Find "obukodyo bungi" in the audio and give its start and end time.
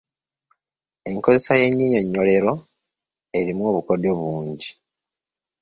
3.71-4.69